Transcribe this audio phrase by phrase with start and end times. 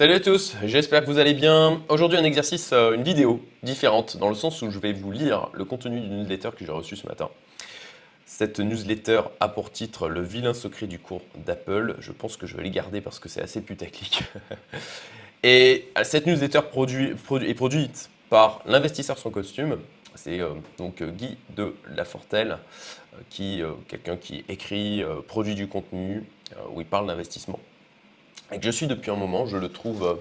[0.00, 1.82] Salut à tous, j'espère que vous allez bien.
[1.90, 5.50] Aujourd'hui un exercice, euh, une vidéo différente, dans le sens où je vais vous lire
[5.52, 7.28] le contenu d'une newsletter que j'ai reçue ce matin.
[8.24, 11.96] Cette newsletter a pour titre Le vilain secret du cours d'Apple.
[11.98, 14.22] Je pense que je vais les garder parce que c'est assez putaclic.
[15.42, 16.60] Et euh, cette newsletter
[17.46, 19.76] est produite par l'investisseur sans costume.
[20.14, 22.56] C'est euh, donc Guy de Lafortelle,
[23.28, 26.24] qui quelqu'un qui écrit, produit du contenu,
[26.72, 27.60] où il parle d'investissement
[28.52, 29.46] et que je suis depuis un moment.
[29.46, 30.14] Je le trouve euh,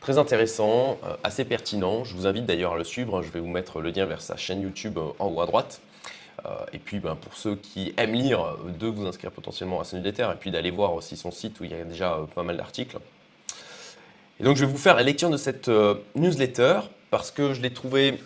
[0.00, 2.04] très intéressant, euh, assez pertinent.
[2.04, 3.22] Je vous invite d'ailleurs à le suivre.
[3.22, 5.80] Je vais vous mettre le lien vers sa chaîne YouTube euh, en haut à droite.
[6.72, 10.30] Et puis ben, pour ceux qui aiment lire, de vous inscrire potentiellement à sa newsletter
[10.32, 12.96] et puis d'aller voir aussi son site où il y a déjà pas mal d'articles.
[14.38, 15.70] Et donc je vais vous faire la lecture de cette
[16.14, 18.18] newsletter parce que je l'ai trouvée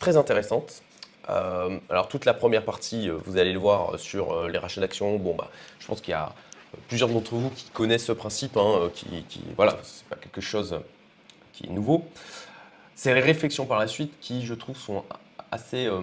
[0.00, 0.82] très intéressante.
[1.28, 5.16] alors toute la première partie, vous allez le voir sur les rachats d'actions.
[5.16, 6.34] Bon, bah, je pense qu'il y a
[6.88, 9.06] plusieurs d'entre vous qui connaissent ce principe, hein, euh, qui,
[9.56, 10.80] voilà, c'est pas quelque chose
[11.52, 12.04] qui est nouveau.
[12.94, 15.04] C'est les réflexions par la suite qui, je trouve, sont
[15.50, 16.00] assez euh,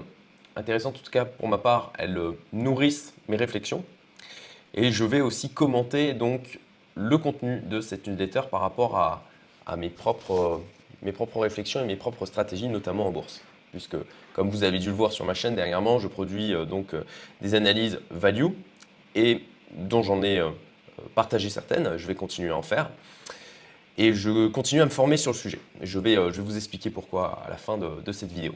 [0.56, 0.98] intéressantes.
[0.98, 3.84] En tout cas, pour ma part, elles euh, nourrissent mes réflexions.
[4.74, 6.60] Et je vais aussi commenter donc
[6.96, 10.62] le contenu de cette newsletter par rapport à, mes, propres,
[11.02, 13.42] mes propres réflexions et mes propres stratégies, notamment en bourse.
[13.72, 13.98] Puisque,
[14.34, 16.96] comme vous avez dû le voir sur ma chaîne dernièrement, je produis donc
[17.42, 18.48] des analyses value
[19.16, 20.42] et dont j'en ai
[21.16, 22.90] partagé certaines, je vais continuer à en faire.
[23.98, 25.60] Et je continue à me former sur le sujet.
[25.82, 28.54] Je vais, euh, je vais vous expliquer pourquoi à la fin de, cette vidéo.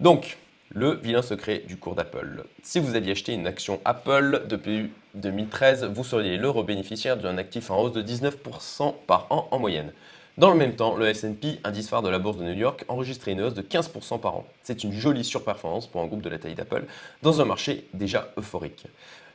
[0.00, 0.36] Donc,
[0.70, 2.44] le vilain secret du cours d'Apple.
[2.62, 7.70] Si vous aviez acheté une action Apple depuis 2013, vous seriez l'euro bénéficiaire d'un actif
[7.70, 9.92] en hausse de 19% par an en moyenne.
[10.36, 13.32] Dans le même temps, le S&P, indice phare de la bourse de New York, enregistrait
[13.32, 14.46] une hausse de 15% par an.
[14.62, 16.84] C'est une jolie surperformance pour un groupe de la taille d'Apple
[17.22, 18.86] dans un marché déjà euphorique.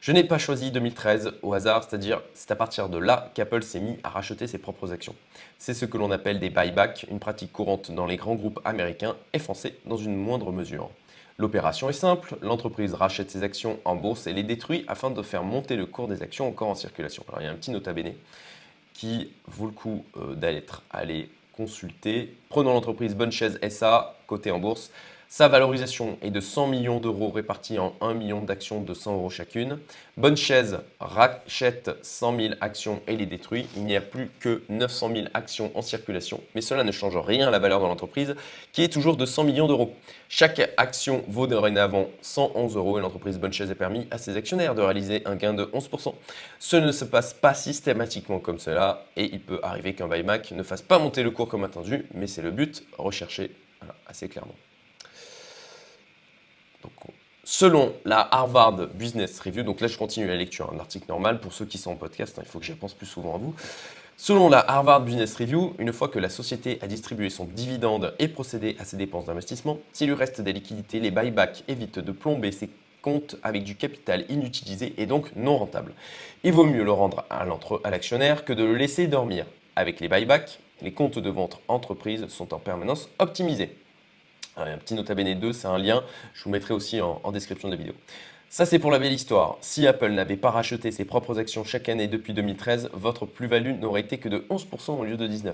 [0.04, 3.80] Je n'ai pas choisi 2013 au hasard, c'est-à-dire c'est à partir de là qu'Apple s'est
[3.80, 5.16] mis à racheter ses propres actions.
[5.58, 9.16] C'est ce que l'on appelle des buybacks, une pratique courante dans les grands groupes américains
[9.32, 10.90] et français dans une moindre mesure.
[11.38, 15.46] L'opération est simple, l'entreprise rachète ses actions en bourse et les détruit afin de faire
[15.46, 17.24] monter le cours des actions encore en circulation.
[17.30, 18.12] Alors il y a un petit nota bene
[18.94, 20.82] qui vaut le coup euh, d'être
[21.54, 22.36] consulter.
[22.50, 24.92] Prenons l'entreprise Bonne Chaise SA, cotée en bourse.
[25.36, 29.32] Sa valorisation est de 100 millions d'euros répartis en 1 million d'actions de 100 euros
[29.32, 29.80] chacune.
[30.16, 33.66] Bonne Chaise rachète 100 000 actions et les détruit.
[33.76, 37.48] Il n'y a plus que 900 000 actions en circulation, mais cela ne change rien
[37.48, 38.36] à la valeur de l'entreprise
[38.74, 39.96] qui est toujours de 100 millions d'euros.
[40.30, 44.76] Chaque action vaut dorénavant 111 euros et l'entreprise Bonne Chaise a permis à ses actionnaires
[44.76, 46.14] de réaliser un gain de 11%.
[46.60, 50.62] Ce ne se passe pas systématiquement comme cela et il peut arriver qu'un buyback ne
[50.62, 53.50] fasse pas monter le cours comme attendu, mais c'est le but recherché
[54.06, 54.54] assez clairement.
[57.46, 61.52] Selon la Harvard Business Review, donc là je continue la lecture, un article normal pour
[61.52, 63.54] ceux qui sont en podcast, hein, il faut que j'y pense plus souvent à vous.
[64.16, 68.30] Selon la Harvard Business Review, une fois que la société a distribué son dividende et
[68.30, 72.52] procédé à ses dépenses d'investissement, s'il lui reste des liquidités, les buybacks évitent de plomber
[72.54, 72.70] ses
[73.02, 75.94] comptes avec du capital inutilisé et donc non rentable.
[76.44, 79.46] Il vaut mieux le rendre à l'actionnaire que de le laisser dormir.
[79.76, 83.76] Avec les buybacks, les comptes de vente entreprise sont en permanence optimisés.
[84.56, 86.04] Un petit nota bene 2, c'est un lien,
[86.34, 87.94] je vous mettrai aussi en, description de la vidéo.
[88.50, 89.58] Ça, c'est pour la belle histoire.
[89.62, 94.02] Si Apple n'avait pas racheté ses propres actions chaque année depuis 2013, votre plus-value n'aurait
[94.02, 95.54] été que de 11% au lieu de 19%.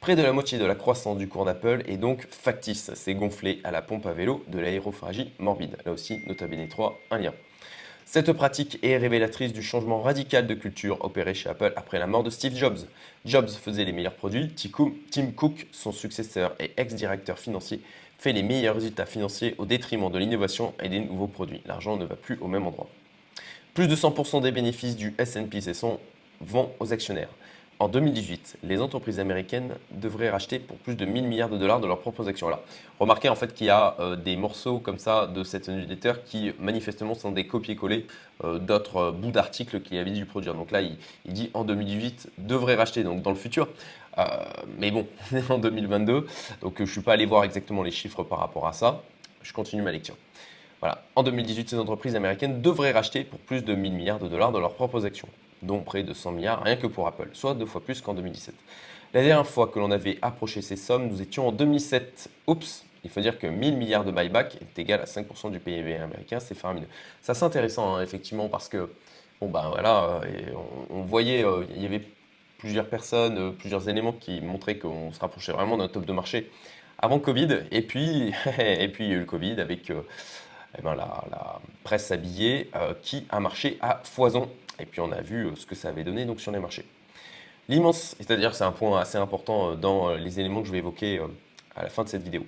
[0.00, 2.90] Près de la moitié de la croissance du cours d'Apple est donc factice.
[2.94, 5.78] C'est gonflé à la pompe à vélo de l'aérophagie morbide.
[5.86, 7.32] Là aussi, nota bene 3, un lien.
[8.04, 12.22] Cette pratique est révélatrice du changement radical de culture opéré chez Apple après la mort
[12.22, 12.80] de Steve Jobs.
[13.24, 14.52] Jobs faisait les meilleurs produits,
[15.10, 17.80] Tim Cook, son successeur et ex-directeur financier,
[18.24, 21.60] fait les meilleurs résultats financiers au détriment de l'innovation et des nouveaux produits.
[21.66, 22.88] L'argent ne va plus au même endroit.
[23.74, 26.00] Plus de 100% des bénéfices du S&P 500
[26.40, 27.28] vont aux actionnaires.
[27.80, 31.86] En 2018, les entreprises américaines devraient racheter pour plus de 1000 milliards de dollars de
[31.86, 32.48] leurs propres actions.
[32.48, 32.62] Là,
[32.98, 36.52] remarquez en fait qu'il y a euh, des morceaux comme ça de cette newsletter qui
[36.60, 38.06] manifestement sont des copier-coller
[38.44, 40.54] euh, d'autres euh, bouts d'articles qu'il avait dû produire.
[40.54, 40.96] Donc là, il,
[41.26, 43.68] dit en 2018 devrait racheter, donc dans le futur.
[44.78, 46.26] Mais bon, on est en 2022,
[46.60, 49.02] donc je ne suis pas allé voir exactement les chiffres par rapport à ça.
[49.42, 50.16] Je continue ma lecture.
[50.80, 51.02] Voilà.
[51.16, 54.58] En 2018, ces entreprises américaines devraient racheter pour plus de 1000 milliards de dollars de
[54.58, 55.28] leurs propres actions
[55.64, 58.54] dont près de 100 milliards rien que pour Apple, soit deux fois plus qu'en 2017.
[59.12, 62.28] La dernière fois que l'on avait approché ces sommes, nous étions en 2007.
[62.46, 65.96] Oups, il faut dire que 1000 milliards de buyback est égal à 5% du PIB
[65.96, 66.88] américain, c'est faramineux.
[67.22, 68.90] Ça c'est intéressant hein, effectivement parce que
[69.40, 70.52] bon ben voilà, et
[70.90, 72.02] on, voyait, euh, il y avait
[72.64, 76.50] plusieurs personnes, euh, plusieurs éléments qui montraient qu'on se rapprochait vraiment d'un top de marché
[76.98, 80.02] avant Covid, et puis et puis il y a eu le Covid avec euh,
[80.78, 82.70] eh ben, la, presse habillée
[83.02, 84.50] qui a marché à foison
[84.80, 86.84] et puis on a vu euh, ce que ça avait donné donc sur les marchés.
[87.68, 90.78] L'immense, c'est-à-dire c'est un point assez important euh, dans euh, les éléments que je vais
[90.78, 91.28] évoquer euh,
[91.76, 92.46] à la fin de cette vidéo.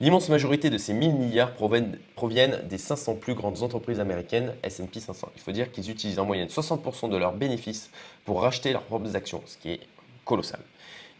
[0.00, 4.98] L'immense majorité de ces 1000 milliards proviennent, proviennent des 500 plus grandes entreprises américaines S&P
[4.98, 5.28] 500.
[5.36, 7.90] Il faut dire qu'ils utilisent en moyenne 60% de leurs bénéfices
[8.24, 9.80] pour racheter leurs propres actions, ce qui est
[10.24, 10.60] colossal.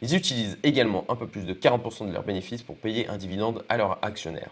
[0.02, 3.64] Ils utilisent également un peu plus de 40% de leurs bénéfices pour payer un dividende
[3.68, 4.50] à leurs actionnaires.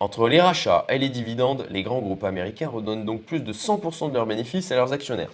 [0.00, 4.10] Entre les rachats et les dividendes, les grands groupes américains redonnent donc plus de 100%
[4.10, 5.30] de leurs bénéfices à leurs actionnaires.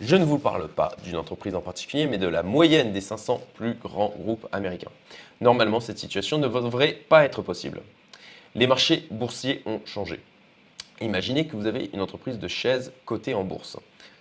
[0.00, 3.40] Je ne vous parle pas d'une entreprise en particulier, mais de la moyenne des 500
[3.54, 4.90] plus grands groupes américains.
[5.40, 7.80] Normalement, cette situation ne devrait pas être possible.
[8.56, 10.20] Les marchés boursiers ont changé.
[11.00, 13.76] Imaginez que vous avez une entreprise de chaises cotée en bourse.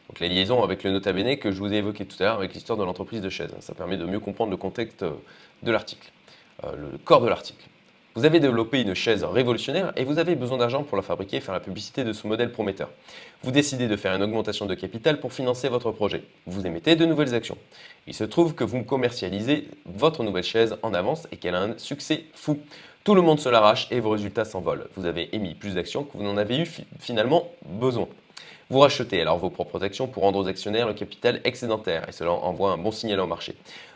[0.10, 2.38] Donc la liaison avec le nota bene que je vous ai évoqué tout à l'heure
[2.38, 3.56] avec l'histoire de l'entreprise de chaises.
[3.60, 6.12] Ça permet de mieux comprendre le contexte de l'article,
[6.66, 7.66] euh, le corps de l'article.
[8.16, 11.42] Vous avez développé une chaise révolutionnaire et vous avez besoin d'argent pour la fabriquer et
[11.42, 12.92] faire la publicité de ce modèle prometteur.
[13.42, 16.24] Vous décidez de faire une augmentation de capital pour financer votre projet.
[16.46, 17.58] Vous émettez de nouvelles actions.
[18.06, 21.78] Il se trouve que vous commercialisez votre nouvelle chaise en avance et qu'elle a un
[21.80, 22.60] succès fou.
[23.04, 24.88] Tout le monde se l'arrache et vos résultats s'envolent.
[24.96, 26.68] Vous avez émis plus d'actions que vous n'en avez eu
[27.00, 28.08] finalement besoin.
[28.70, 32.32] Vous rachetez alors vos propres actions pour rendre aux actionnaires le capital excédentaire et cela
[32.32, 33.56] envoie un bon signal au marché.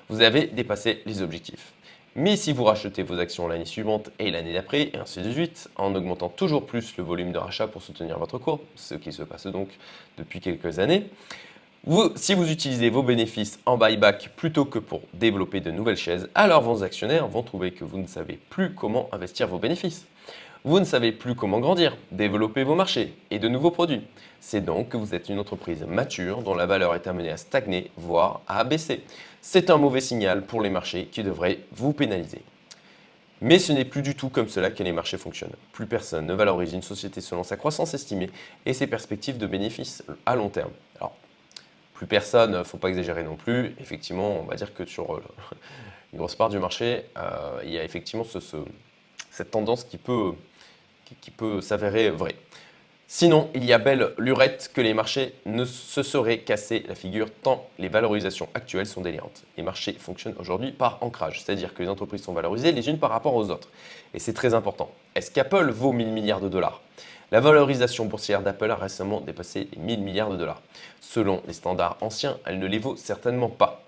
[0.10, 1.74] Vous avez dépassé les objectifs.
[2.19, 5.69] Mais si vous rachetez vos actions l'année suivante et l'année d'après, et ainsi de suite,
[5.75, 9.22] en augmentant toujours plus le volume de rachat pour soutenir votre cours, ce qui se
[9.22, 9.69] passe donc
[10.18, 11.12] depuis quelques années,
[12.16, 16.64] si vous utilisez vos bénéfices en buyback plutôt que pour développer de nouvelles chaises, alors
[16.64, 20.08] vos actionnaires vont trouver que vous ne savez plus comment investir vos bénéfices.
[20.64, 24.02] Vous ne savez plus comment grandir, développer vos marchés et de nouveaux produits.
[24.42, 27.92] C'est donc que vous êtes une entreprise mature dont la valeur est amenée à stagner,
[27.96, 29.04] voire à baisser.
[29.49, 32.41] C'est un mauvais signal pour les marchés qui devraient vous pénaliser.
[33.39, 35.55] Mais ce n'est plus du tout comme cela que les marchés fonctionnent.
[35.71, 38.29] Plus personne ne valorise une société selon sa croissance estimée
[38.65, 40.71] et ses perspectives de bénéfices à long terme.
[40.97, 41.15] Alors,
[41.94, 43.73] plus personne, il ne faut pas exagérer non plus.
[43.79, 45.23] Effectivement, on va dire que sur euh,
[46.11, 48.25] une grosse part du marché, euh, il y a effectivement
[49.31, 52.35] cette tendance qui peut s'avérer vrai.
[53.09, 57.30] Sinon, il y a belle lurette que les marchés ne se seraient cassés la figure
[57.42, 59.44] tant les valorisations actuelles sont délirantes.
[59.56, 63.12] Les marchés fonctionnent aujourd'hui par ancrage, c'est-à-dire que les entreprises sont valorisées les unes par
[63.12, 63.69] rapport aux autres.
[64.13, 64.92] Et c'est très important.
[65.15, 66.81] Est-ce qu'Apple vaut 1000 milliards de dollars?
[67.31, 70.62] La valorisation boursière d'Apple a récemment dépassé les 1000 milliards de dollars.
[71.00, 73.87] Selon les standards anciens, elle ne les vaut certainement pas.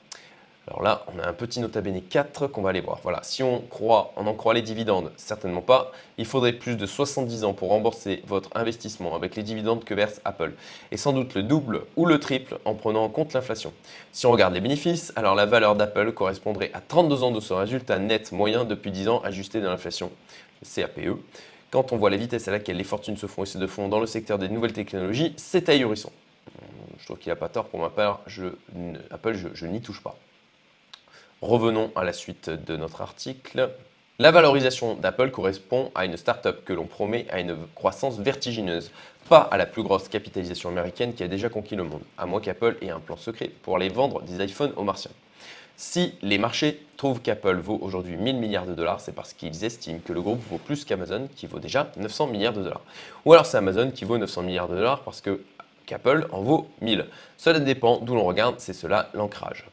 [0.70, 3.00] Alors là, on a un petit nota bene 4 qu'on va aller voir.
[3.02, 5.92] Voilà, si on croit, on en croit les dividendes, certainement pas.
[6.20, 10.22] Il faudrait plus de 70 ans pour rembourser votre investissement avec les dividendes que verse
[10.26, 10.54] Apple.
[10.92, 13.74] Et sans doute le double ou le triple en prenant en compte l'inflation.
[14.12, 17.54] Si on regarde les bénéfices, alors la valeur d'Apple correspondrait à 32 ans de ce
[17.54, 20.12] résultat net moyen depuis 10 ans ajusté dans l'inflation,
[20.64, 21.18] CAPE.
[21.72, 24.00] Quand on voit la vitesse à laquelle les fortunes se font et se font dans
[24.00, 26.12] le secteur des nouvelles technologies, c'est ahurissant.
[27.00, 28.22] Je trouve qu'il n'a pas tort pour ma part,
[29.10, 30.16] Apple, je n'y touche pas.
[31.42, 33.70] Revenons à la suite de notre article.
[34.20, 38.92] La valorisation d'Apple correspond à une start-up que l'on promet à une croissance vertigineuse,
[39.30, 42.42] pas à la plus grosse capitalisation américaine qui a déjà conquis le monde, à moins
[42.42, 45.12] qu'Apple ait un plan secret pour aller vendre des iPhones aux martiens.
[45.78, 50.00] Si les marchés trouvent qu'Apple vaut aujourd'hui 1000 milliards de dollars, c'est parce qu'ils estiment
[50.04, 52.82] que le groupe vaut plus qu'Amazon qui vaut déjà 900 milliards de dollars.
[53.24, 55.42] Ou alors c'est Amazon qui vaut 900 milliards de dollars parce que
[55.86, 57.06] qu'Apple en vaut 1000.
[57.38, 59.66] Cela dépend d'où l'on regarde, c'est cela l'ancrage.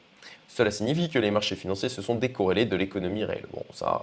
[0.57, 3.45] Cela signifie que les marchés financiers se sont décorrélés de l'économie réelle.
[3.53, 4.01] Bon, ça,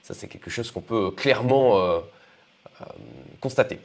[0.00, 1.98] c'est quelque chose qu'on peut clairement euh,
[2.82, 2.84] euh,
[3.40, 3.80] constater.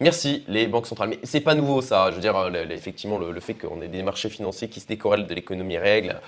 [0.00, 1.10] Merci les banques centrales.
[1.10, 2.08] Mais c'est pas nouveau ça.
[2.08, 5.26] Je veux dire, euh, effectivement, le, fait qu'on ait des marchés financiers qui se décorrèlent
[5.26, 6.18] de l'économie réelle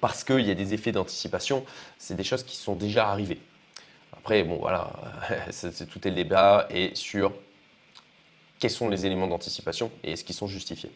[0.00, 1.64] parce qu'il y a des effets d'anticipation,
[1.96, 3.38] c'est des choses qui sont déjà arrivées.
[4.14, 4.90] Après, bon, voilà,
[5.52, 7.32] c'est tout est le débat et sur
[8.58, 10.90] quels sont les éléments d'anticipation et est-ce qu'ils sont justifiés.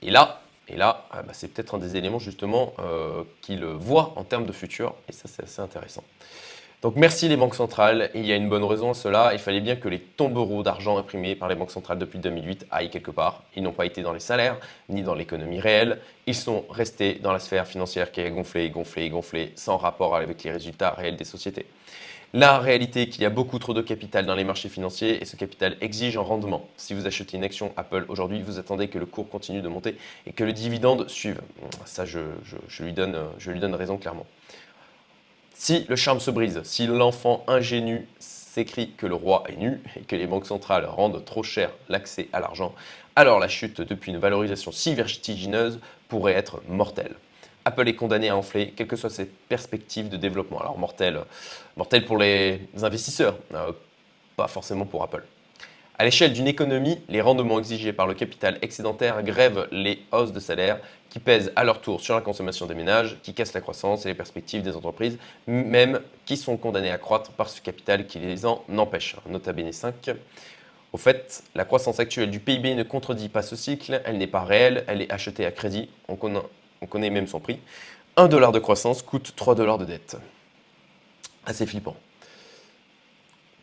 [0.00, 4.14] et là, et là, ah, bah, c'est peut-être un des éléments justement euh, qu'il voit
[4.16, 6.04] en termes de futur, et ça c'est assez intéressant.
[6.84, 9.62] Donc merci les banques centrales, il y a une bonne raison à cela, il fallait
[9.62, 13.42] bien que les tombereaux d'argent imprimés par les banques centrales depuis 2008 aillent quelque part.
[13.56, 14.58] Ils n'ont pas été dans les salaires,
[14.90, 19.08] ni dans l'économie réelle, ils sont restés dans la sphère financière qui a gonflé, gonflé,
[19.08, 21.64] gonflé, sans rapport avec les résultats réels des sociétés.
[22.36, 25.24] La réalité est qu'il y a beaucoup trop de capital dans les marchés financiers et
[25.24, 26.66] ce capital exige un rendement.
[26.76, 29.96] Si vous achetez une action Apple aujourd'hui, vous attendez que le cours continue de monter
[30.26, 31.40] et que le dividende suive.
[31.84, 32.18] Ça, je,
[32.80, 34.26] lui, donne, lui donne raison clairement.
[35.54, 40.00] Si le charme se brise, si l'enfant ingénu s'écrit que le roi est nu et
[40.00, 42.74] que les banques centrales rendent trop cher l'accès à l'argent,
[43.14, 47.14] alors la chute depuis une valorisation si vertigineuse pourrait être mortelle.
[47.64, 50.60] Apple est condamné à enfler, quelles que soient ses perspectives de développement.
[50.60, 51.20] Alors mortel,
[51.76, 53.72] mortel pour les investisseurs, euh,
[54.36, 55.24] pas forcément pour Apple.
[55.96, 60.40] À l'échelle d'une économie, les rendements exigés par le capital excédentaire grèvent les hausses de
[60.40, 64.04] salaire qui pèsent à leur tour sur la consommation des ménages, qui cassent la croissance
[64.04, 68.18] et les perspectives des entreprises, même qui sont condamnées à croître par ce capital qui
[68.18, 69.14] les en empêche.
[69.28, 70.10] Nota bene 5.
[70.92, 74.42] Au fait, la croissance actuelle du PIB ne contredit pas ce cycle, elle n'est pas
[74.42, 76.16] réelle, elle est achetée à crédit, on
[76.84, 77.58] on connaît même son prix.
[78.16, 80.18] 1 dollar de croissance coûte 3 dollars de dette.
[81.46, 81.96] Assez flippant.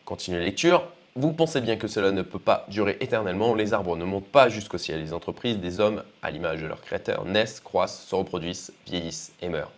[0.04, 0.88] Continue la lecture.
[1.14, 3.54] Vous pensez bien que cela ne peut pas durer éternellement.
[3.54, 5.00] Les arbres ne montent pas jusqu'au ciel.
[5.00, 9.48] Les entreprises, des hommes, à l'image de leurs créateurs, naissent, croissent, se reproduisent, vieillissent et
[9.48, 9.70] meurent.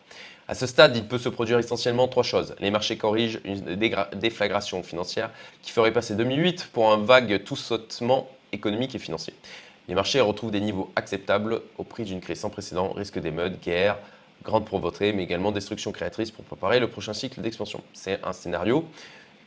[0.49, 2.55] À ce stade, il peut se produire essentiellement trois choses.
[2.61, 3.77] Les marchés corrigent une
[4.15, 9.35] déflagration financière qui ferait passer 2008 pour un vague tout sautement économique et financier.
[9.89, 13.99] Les marchés retrouvent des niveaux acceptables au prix d'une crise sans précédent, risque d'émeutes, guerre,
[14.43, 17.83] grande pauvreté, mais également destruction créatrice pour préparer le prochain cycle d'expansion.
[17.93, 18.87] C'est un scénario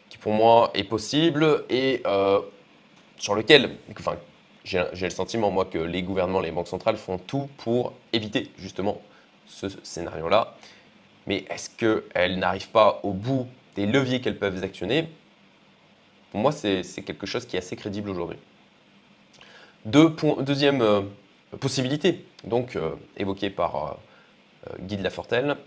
[0.10, 2.40] qui pour moi est possible et euh,
[3.18, 3.78] sur lequel,
[4.64, 9.02] j'ai le sentiment moi que les gouvernements, les banques centrales font tout pour éviter justement
[9.48, 10.56] ce scénario-là.
[11.26, 15.10] Mais est-ce qu'elles n'arrivent pas au bout des leviers qu'elles peuvent actionner?
[16.32, 18.38] Pour moi, c'est quelque chose qui est assez crédible aujourd'hui.
[19.86, 21.02] Deuxième euh,
[21.60, 23.98] possibilité, donc euh, évoquée par
[24.82, 25.58] Guy de Lafortelle,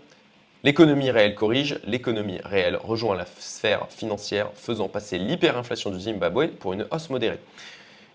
[0.63, 6.73] L'économie réelle corrige, l'économie réelle rejoint la sphère financière, faisant passer l'hyperinflation du Zimbabwe pour
[6.73, 7.39] une hausse modérée.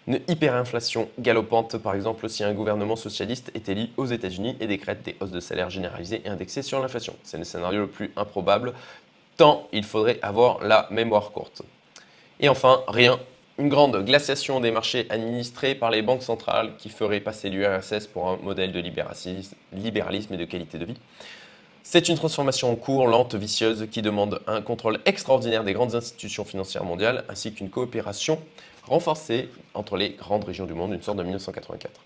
[0.07, 5.03] Une hyperinflation galopante, par exemple, si un gouvernement socialiste est élu aux États-Unis et décrète
[5.03, 7.17] des hausses de salaire généralisées et indexées sur l'inflation.
[7.25, 8.75] C'est le scénario le plus improbable,
[9.37, 11.62] tant il faudrait avoir la mémoire courte.
[12.38, 13.19] Et enfin, rien.
[13.59, 18.29] Une grande glaciation des marchés administrés par les banques centrales qui ferait passer l'URSS pour
[18.29, 20.97] un modèle de libéralisme et de qualité de vie.
[21.83, 26.45] C'est une transformation en cours, lente, vicieuse, qui demande un contrôle extraordinaire des grandes institutions
[26.45, 28.39] financières mondiales, ainsi qu'une coopération
[28.87, 32.01] renforcée entre les grandes régions du monde, une sorte de 1984.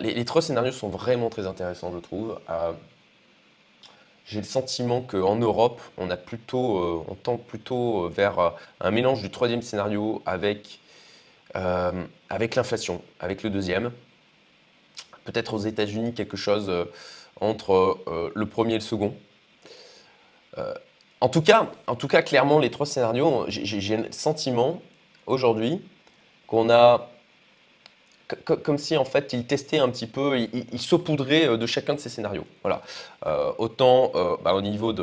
[0.00, 2.38] les, trois scénarios sont vraiment très intéressants, je trouve.
[4.24, 8.50] J'ai le sentiment qu'en Europe, on, euh, tend plutôt vers euh,
[8.80, 10.78] un mélange du troisième scénario avec,
[12.30, 13.90] avec l'inflation, avec le deuxième.
[15.24, 16.70] Peut-être aux États-Unis quelque chose
[17.42, 19.14] entre euh, le premier et le second.
[20.58, 20.72] Euh,
[21.20, 24.80] en, tout cas, en tout cas, clairement, les trois scénarios, j'ai le sentiment
[25.26, 25.82] aujourd'hui
[26.46, 27.10] qu'on a
[28.44, 32.00] comme si en fait il testait un petit peu, il, saupoudrait euh, de chacun de
[32.00, 32.46] ces scénarios.
[32.62, 32.82] Voilà.
[33.58, 34.12] autant
[34.42, 35.02] bah, au niveau du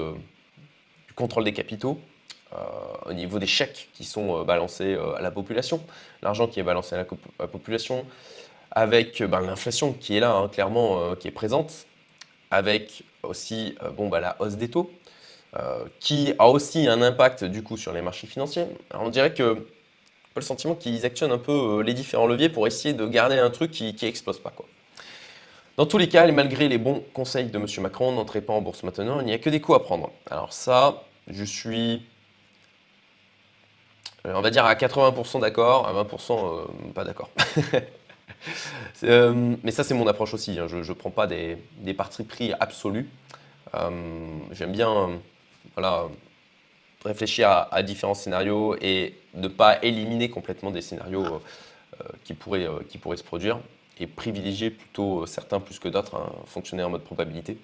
[1.15, 1.99] contrôle des capitaux,
[3.05, 5.81] au niveau des chèques qui sont balancés à la population,
[6.21, 8.05] l'argent qui est balancé à la, population,
[8.71, 11.85] avec bah, l'inflation qui est là, hein, clairement, qui est présente,
[12.51, 14.91] avec aussi euh, bon, bah, la hausse des taux,
[15.57, 18.65] euh, qui a aussi un impact du coup sur les marchés financiers.
[18.93, 19.65] on dirait que
[20.39, 23.49] le sentiment qu'ils actionnent un peu euh, les différents leviers pour essayer de garder un
[23.49, 24.49] truc qui n'explose pas.
[24.49, 24.65] Quoi.
[25.77, 27.65] Dans tous les cas, et malgré les bons conseils de M.
[27.79, 30.11] Macron, n'entrez pas en bourse maintenant, il n'y a que des coups à prendre.
[30.29, 32.03] Alors ça, je suis,
[34.25, 37.29] on va dire à 80% d'accord, à 20% pas d'accord.
[39.03, 40.57] Euh, mais ça, c'est mon approche aussi.
[40.59, 40.67] Hein.
[40.67, 43.09] Je ne prends pas des, des parties pris absolus.
[43.75, 43.89] Euh,
[44.51, 45.19] j'aime bien
[45.73, 46.07] voilà,
[47.03, 52.97] réfléchir à, différents scénarios et ne pas éliminer complètement des scénarios euh, qui, pourraient, qui
[52.97, 53.59] pourraient se produire
[53.99, 57.57] et privilégier plutôt certains plus que d'autres, fonctionner en mode probabilité.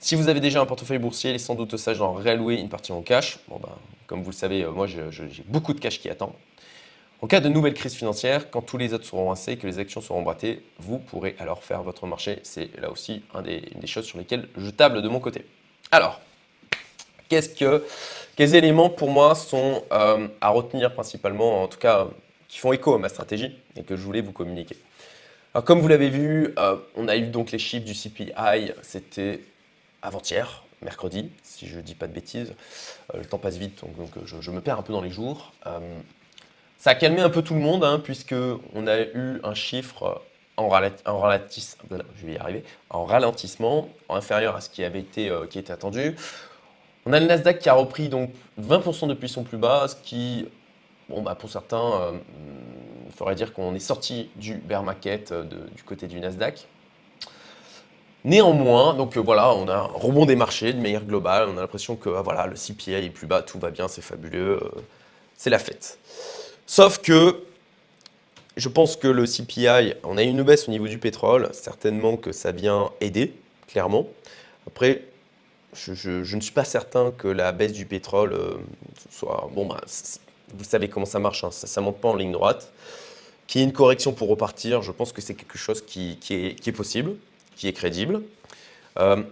[0.00, 2.68] Si vous avez déjà un portefeuille boursier, il est sans doute sage d'en réallouer une
[2.68, 3.38] partie en cash.
[3.46, 3.68] Bon, ben,
[4.08, 6.34] comme vous le savez, moi j'ai beaucoup de cash qui attend.
[7.20, 10.00] En cas de nouvelle crise financière, quand tous les autres seront rincés, que les actions
[10.00, 12.40] seront bratées, vous pourrez alors faire votre marché.
[12.42, 15.46] C'est là aussi une des choses sur lesquelles je table de mon côté.
[15.92, 16.20] Alors,
[18.36, 22.08] quels éléments pour moi sont euh, à retenir principalement, en tout cas
[22.48, 24.76] qui font écho à ma stratégie et que je voulais vous communiquer
[25.64, 29.40] Comme vous l'avez vu, euh, on a eu donc les chiffres du CPI, c'était
[30.02, 32.52] avant-hier, mercredi, si je ne dis pas de bêtises.
[33.14, 35.52] Euh, le temps passe vite, donc, je, me perds un peu dans les jours.
[36.78, 40.20] Ça a calmé un peu tout le monde, hein, puisqu'on a eu un chiffre
[40.56, 45.72] en, je vais y arriver, en ralentissement, inférieur à ce qui avait été, qui était
[45.72, 46.16] attendu.
[47.04, 48.30] On a le Nasdaq qui a repris donc
[48.60, 50.46] 20% depuis son plus bas, ce qui,
[51.08, 52.12] bon, bah, pour certains, euh,
[53.16, 56.66] ferait dire qu'on est sorti du bear market euh, du côté du Nasdaq.
[58.24, 61.48] Néanmoins, donc voilà, on a un rebond des marchés de meilleur global.
[61.48, 64.02] On a l'impression que ah, voilà, le CPI est plus bas, tout va bien, c'est
[64.02, 64.60] fabuleux,
[65.36, 65.98] c'est la fête.
[66.66, 67.42] Sauf que
[68.56, 72.30] je pense que le CPI, on a une baisse au niveau du pétrole, certainement que
[72.30, 73.34] ça vient aider,
[73.66, 74.06] clairement.
[74.68, 75.02] Après,
[75.72, 78.54] je, ne suis pas certain que la baisse du pétrole euh,
[79.10, 79.50] soit...
[79.54, 79.80] Bon, bah,
[80.54, 82.72] vous savez comment ça marche, hein, ça ne monte pas en ligne droite.
[83.46, 86.72] Qu'il y ait une correction pour repartir, je pense que c'est quelque chose qui, est,
[86.72, 87.14] possible,
[87.56, 88.22] qui est crédible.
[88.98, 89.22] Euh,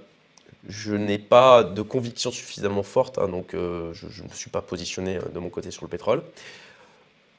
[0.68, 4.62] je n'ai pas de conviction suffisamment forte, hein, donc euh, je ne me suis pas
[4.62, 6.22] positionné de mon côté sur le pétrole.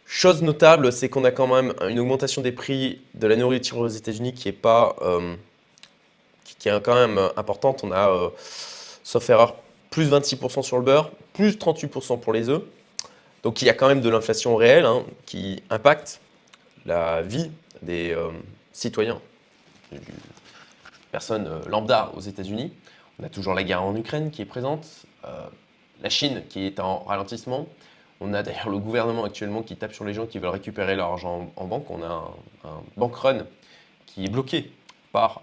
[0.06, 3.88] Chose notable, c'est qu'on a quand même une augmentation des prix de la nourriture aux
[3.88, 4.96] États-Unis qui est pas,
[6.60, 7.84] qui, est quand même importante.
[7.86, 8.32] On a,
[9.12, 9.56] sauf erreur,
[9.90, 12.62] plus 26% sur le beurre, plus 38% pour les œufs.
[13.44, 16.22] Donc il y a quand même de l'inflation réelle hein, qui impacte
[16.86, 17.52] la vie
[17.82, 18.30] des euh,
[18.72, 19.20] citoyens,
[19.92, 20.00] des
[21.12, 22.72] personnes euh, lambda aux États-Unis.
[23.20, 24.88] On a toujours la guerre en Ukraine qui est présente,
[25.26, 25.46] euh,
[26.02, 27.68] la Chine qui est en ralentissement.
[28.22, 31.08] On a d'ailleurs le gouvernement actuellement qui tape sur les gens qui veulent récupérer leur
[31.08, 31.92] argent en, banque.
[31.92, 33.46] On a un, un, bank run
[34.06, 34.72] qui est bloqué
[35.12, 35.42] par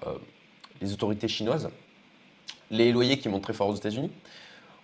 [0.80, 1.68] les autorités chinoises.
[2.70, 4.10] Les loyers qui montent très fort aux États-Unis.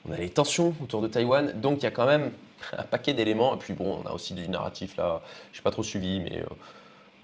[0.07, 1.53] On a les tensions autour de Taïwan.
[1.61, 2.33] Donc il y a quand même
[2.79, 3.55] un paquet d'éléments.
[3.55, 5.23] Et puis bon, on a aussi du narratif là,
[5.53, 6.47] je n'ai pas trop suivi, mais euh,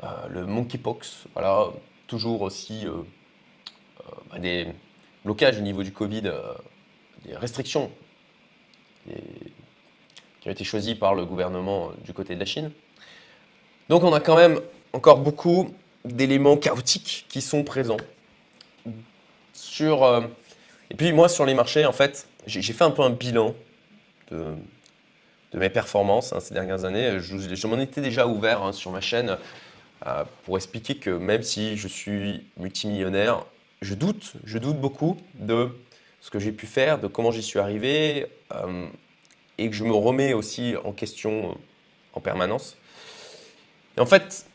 [0.05, 1.67] euh, le monkeypox, voilà,
[2.07, 3.03] toujours aussi euh,
[4.31, 4.69] bah, des
[5.25, 6.33] blocages au niveau du Covid,
[7.25, 7.91] des restrictions
[10.41, 12.71] qui ont été choisies par le gouvernement du côté de la Chine.
[13.89, 14.61] Donc on a quand même
[14.93, 15.75] encore beaucoup
[16.05, 17.99] d'éléments chaotiques qui sont présents.
[19.53, 20.23] Sur,
[20.91, 23.55] et puis moi sur les marchés, en fait, j'ai fait un peu un bilan
[24.31, 24.55] de,
[25.55, 27.19] mes performances hein, ces dernières années.
[27.21, 29.37] Je, m'en étais déjà ouvert hein, sur ma chaîne
[30.07, 33.45] euh, pour expliquer que même si je suis multimillionnaire,
[33.83, 35.71] je doute, je doute beaucoup de
[36.21, 38.87] ce que j'ai pu faire, de comment j'y suis arrivé, euh,
[39.59, 41.57] et que je me remets aussi en question
[42.13, 42.77] en permanence.
[43.97, 44.47] Et en fait,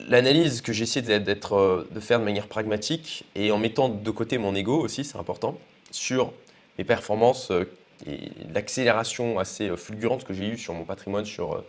[0.00, 4.54] l'analyse que j'essaie d'être, de faire de manière pragmatique et en mettant de côté mon
[4.54, 5.58] ego aussi, c'est important,
[5.90, 6.32] sur
[6.78, 7.64] mes performances euh,
[8.06, 11.64] et l'accélération assez euh, fulgurante que j'ai eue sur mon patrimoine sur euh,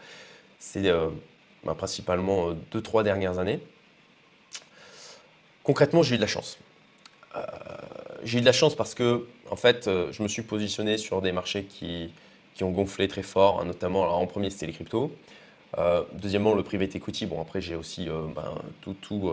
[0.60, 0.92] ces
[1.64, 3.60] bah, principalement 2-3 dernières années.
[5.64, 6.58] Concrètement, j'ai eu de la chance.
[8.24, 11.32] j'ai eu de la chance parce que, en fait, je me suis positionné sur des
[11.32, 12.12] marchés qui,
[12.56, 15.12] qui ont gonflé très fort, hein, notamment, alors en premier, c'était les cryptos.
[16.14, 17.26] Deuxièmement, le private equity.
[17.26, 19.32] Bon, après, j'ai aussi ben, tout, tout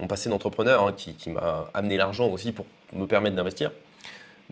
[0.00, 3.70] mon passé d'entrepreneur hein, qui, m'a amené l'argent aussi pour me permettre d'investir.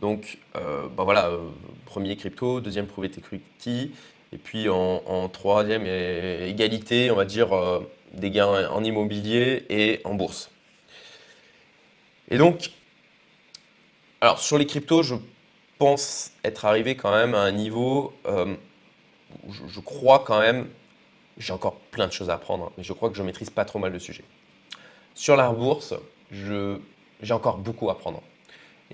[0.00, 1.48] Donc, euh, bah voilà, euh,
[1.86, 3.92] premier crypto, deuxième private equity,
[4.32, 7.80] et puis en, troisième, égalité, on va dire, euh,
[8.12, 10.50] des gains en immobilier et en bourse.
[12.30, 12.70] Et donc,
[14.20, 15.14] alors sur les cryptos, je
[15.78, 20.68] pense être arrivé quand même à un niveau où je, crois quand même,
[21.38, 23.78] j'ai encore plein de choses à apprendre, mais je crois que je maîtrise pas trop
[23.78, 24.24] mal le sujet.
[25.14, 25.94] Sur la bourse,
[26.30, 28.22] j'ai encore beaucoup à apprendre.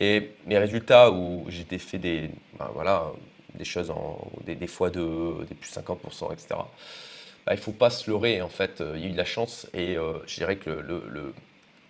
[0.01, 3.13] Et mes résultats où j'ai fait des, ben voilà,
[3.55, 6.49] des choses en des, fois de des plus 50%, etc.
[7.47, 8.43] Bah, il ne faut pas se leurrer.
[8.43, 11.03] En fait, il y a eu de la chance et euh, je dirais que le,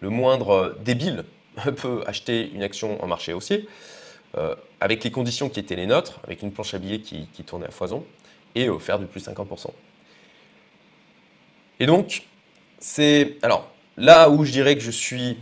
[0.01, 1.25] le, moindre débile
[1.77, 3.67] peut acheter une action en marché haussier
[4.37, 7.45] euh, avec les conditions qui étaient les nôtres, avec une planche à billets qui, qui
[7.45, 8.05] tournait à foison
[8.55, 9.71] et euh, faire du plus 50%.
[11.81, 12.23] Et donc,
[12.79, 13.37] c'est.
[13.43, 15.39] Alors, là où je dirais que je suis,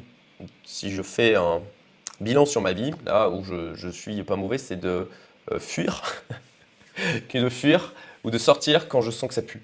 [0.65, 1.61] si je fais un,
[2.23, 5.09] bilan sur ma vie, là où je, je suis pas mauvais, c'est de
[5.51, 6.03] euh, fuir,
[7.29, 9.63] que de fuir ou de sortir quand je sens que ça pue.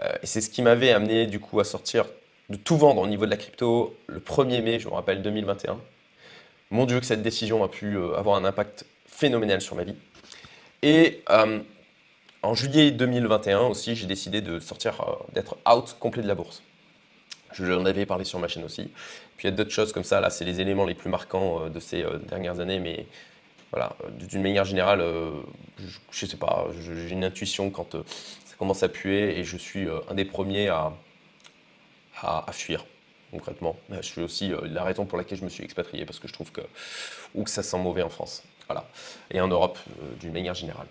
[0.00, 2.06] Euh, et c'est ce qui m'avait amené du coup à sortir,
[2.48, 5.78] de tout vendre au niveau de la crypto le 1er mai, je me rappelle, 2021.
[6.70, 9.96] Mon Dieu que cette décision a pu euh, avoir un impact phénoménal sur ma vie.
[10.82, 11.22] Et
[12.42, 16.62] en juillet 2021 aussi, j'ai décidé de sortir, d'être out complet de la bourse.
[17.52, 18.90] Je en avais parlé sur ma chaîne aussi.
[19.36, 21.64] Puis il y a d'autres choses comme ça, là, c'est les éléments les plus marquants
[21.64, 23.06] euh, de ces euh, dernières années, mais
[23.70, 25.00] voilà, euh, d'une manière générale,
[25.78, 29.86] je, ne sais pas, j'ai une intuition quand ça commence à puer et je suis
[30.10, 30.92] un des premiers à,
[32.22, 32.84] à, fuir
[33.30, 33.76] concrètement.
[33.90, 36.52] Je suis aussi la raison pour laquelle je me suis expatrié parce que je trouve
[36.52, 36.60] que
[37.34, 38.86] ou que ça sent mauvais en France, voilà,
[39.30, 39.78] et en Europe
[40.20, 40.86] d'une manière générale.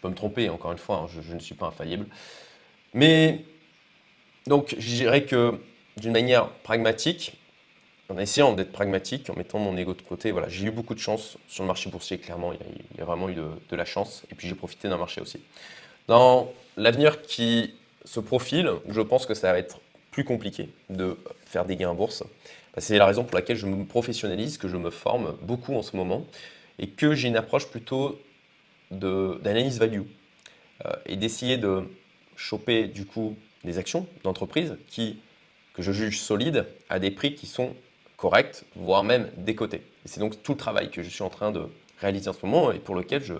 [0.00, 2.06] Je peux me tromper, encore une fois, hein, je, ne suis pas infaillible,
[2.94, 3.44] mais
[4.46, 5.60] donc je dirais que
[5.98, 7.34] d'une manière pragmatique,
[8.08, 10.30] en essayant d'être pragmatique, en mettant mon ego de côté.
[10.30, 13.28] Voilà, j'ai eu beaucoup de chance sur le marché boursier, clairement, il y a, vraiment
[13.28, 14.22] eu de, la chance.
[14.32, 15.38] Et puis j'ai profité d'un marché aussi.
[16.08, 17.74] Dans l'avenir qui
[18.06, 19.80] se profile, je pense que ça va être
[20.12, 22.24] plus compliqué de faire des gains en bourse.
[22.74, 25.82] Bah, c'est la raison pour laquelle je me professionnalise, que je me forme beaucoup en
[25.82, 26.26] ce moment
[26.78, 28.18] et que j'ai une approche plutôt
[28.90, 30.02] d'analyse value
[30.86, 31.82] euh, et d'essayer de
[32.36, 35.18] choper du coup des actions d'entreprise qui
[35.74, 37.74] que je juge solides à des prix qui sont
[38.16, 39.82] corrects, voire même décotés.
[40.04, 41.62] Et c'est donc tout le travail que je suis en train de
[42.00, 43.34] réaliser en ce moment et pour lequel je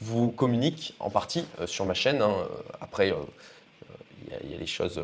[0.00, 2.22] vous communique en partie sur ma chaîne.
[2.22, 2.36] Hein.
[2.80, 3.12] Après,
[4.42, 5.00] il y, a les choses,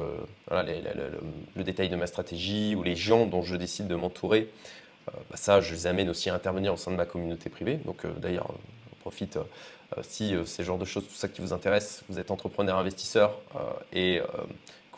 [0.50, 4.48] le, détail de ma stratégie ou les gens dont je décide de m'entourer.
[5.06, 7.76] Bah, ça, je les amène aussi à intervenir au sein de ma communauté privée.
[7.84, 8.54] Donc, d'ailleurs,
[9.00, 9.38] profite
[10.02, 13.36] si c'est le genre de choses, tout ça qui vous intéresse, vous êtes entrepreneur, investisseur
[13.92, 14.20] et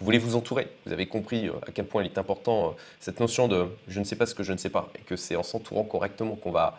[0.02, 0.66] vous voulez vous entourer.
[0.84, 4.00] Vous avez compris euh, à quel point il est important euh, cette notion de je
[4.00, 6.34] ne sais pas ce que je ne sais pas et que c'est en s'entourant correctement
[6.34, 6.76] qu'on va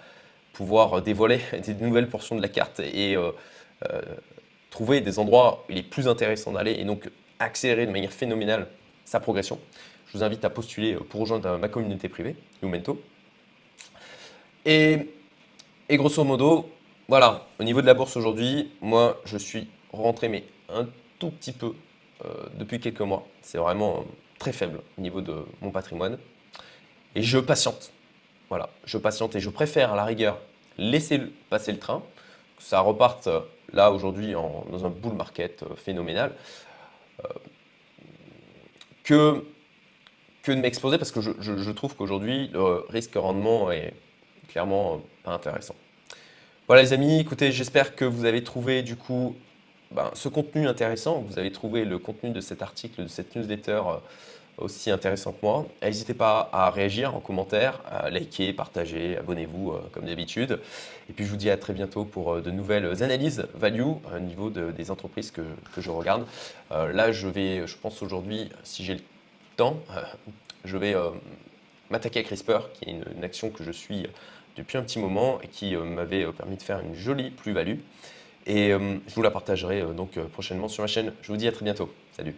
[0.52, 3.16] pouvoir euh, dévoiler des nouvelles portions de la carte et
[4.70, 7.10] trouver des endroits où il est plus intéressant d'aller et donc
[7.40, 8.68] accélérer de manière phénoménale
[9.06, 9.58] sa progression.
[10.08, 13.02] Je vous invite à postuler pour rejoindre ma communauté privée, Lumento.
[14.66, 15.08] Et
[15.92, 16.70] grosso modo,
[17.10, 20.88] voilà, au niveau de la bourse aujourd'hui, moi je suis rentré mais un
[21.20, 21.74] tout petit peu
[22.26, 23.28] euh, depuis quelques mois.
[23.42, 24.04] C'est vraiment euh,
[24.39, 26.18] très faible au niveau de mon patrimoine.
[27.16, 27.92] Et je patiente.
[28.50, 30.39] Voilà, je patiente et je préfère à la rigueur
[30.78, 32.02] laisser passer le train,
[32.58, 33.42] que ça reparte euh,
[33.74, 36.32] là aujourd'hui dans un bull market phénoménal,
[39.04, 39.44] que,
[40.48, 43.94] de m'exposer parce que je, je trouve qu'aujourd'hui le risque-rendement est
[44.50, 45.76] clairement pas intéressant.
[46.67, 49.36] Voilà les amis, écoutez, j'espère que vous avez trouvé du coup
[49.91, 53.82] ben, ce contenu intéressant, vous avez trouvé le contenu de cet article, de cette newsletter
[53.86, 53.97] euh,
[54.58, 59.82] aussi intéressant que moi, n'hésitez pas à réagir en commentaire, à liker, partager, abonnez-vous euh,
[59.91, 60.62] comme d'habitude.
[61.10, 64.19] Et puis je vous dis à très bientôt pour euh, de nouvelles analyses value au
[64.21, 65.41] niveau des entreprises que,
[65.78, 66.26] je regarde.
[66.71, 69.02] là, je vais, je pense aujourd'hui, si j'ai le
[69.58, 69.82] temps,
[70.63, 70.95] je vais
[71.89, 74.08] m'attaquer à CRISPR, qui est une, action que je suis
[74.56, 77.80] depuis un petit moment et qui m'avait permis de faire une jolie plus-value.
[78.46, 81.13] Et euh, je vous la partagerai euh, donc euh, prochainement sur ma chaîne.
[81.22, 81.94] Je vous dis à très bientôt.
[82.12, 82.36] Salut